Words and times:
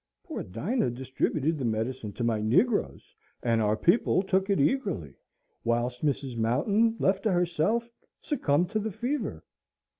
Poor 0.23 0.41
Dinah 0.41 0.89
distributed 0.89 1.59
the 1.59 1.63
medicine 1.63 2.11
to 2.13 2.23
my 2.23 2.41
negroes, 2.41 3.13
and 3.43 3.61
our 3.61 3.77
people 3.77 4.23
took 4.23 4.49
it 4.49 4.59
eagerly 4.59 5.13
whilst 5.63 6.03
Mrs. 6.03 6.35
Mountain, 6.35 6.95
left 6.97 7.21
to 7.21 7.31
herself, 7.31 7.87
succumbed 8.19 8.71
to 8.71 8.79
the 8.79 8.91
fever. 8.91 9.43